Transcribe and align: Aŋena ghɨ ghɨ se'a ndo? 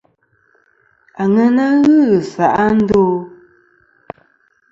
Aŋena 1.21 1.65
ghɨ 1.83 1.95
ghɨ 2.07 2.17
se'a 2.31 2.65
ndo? 2.79 3.01